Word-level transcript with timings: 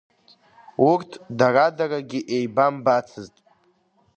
Урҭ 0.89 1.11
дара-дарагьы 1.37 2.19
еибамбаӡацызт. 2.35 3.35